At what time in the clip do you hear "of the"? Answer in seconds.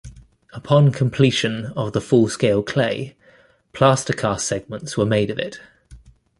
1.77-2.01